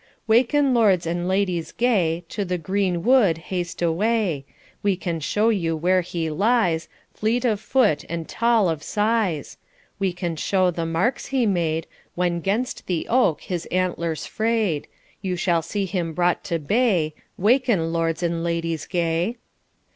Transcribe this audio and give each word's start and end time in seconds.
Waken, 0.25 0.73
lords 0.73 1.05
and 1.05 1.27
ladies 1.27 1.71
gay, 1.71 2.23
To 2.29 2.43
the 2.43 2.57
green 2.57 3.03
wood 3.03 3.37
haste 3.37 3.83
away; 3.83 4.45
We 4.81 4.95
can 4.95 5.19
show 5.19 5.49
you 5.49 5.75
where 5.77 6.01
he 6.01 6.27
lies, 6.31 6.89
Fleet 7.13 7.45
of 7.45 7.59
foot 7.59 8.03
and 8.09 8.27
tall 8.27 8.67
of 8.67 8.81
size; 8.81 9.57
We 9.99 10.11
can 10.11 10.37
show 10.37 10.71
the 10.71 10.87
marks 10.87 11.27
he 11.27 11.45
made, 11.45 11.85
When 12.15 12.41
'gamst 12.41 12.87
the 12.87 13.05
oak 13.11 13.41
his 13.41 13.67
antlers 13.67 14.25
frayed; 14.25 14.87
You 15.21 15.35
shall 15.35 15.61
see 15.61 15.85
him 15.85 16.13
brought 16.13 16.43
to 16.45 16.57
bay, 16.57 17.13
'Waken, 17.37 17.93
lords 17.93 18.23
and 18.23 18.43
ladies 18.43 18.87
gay.' 18.87 19.37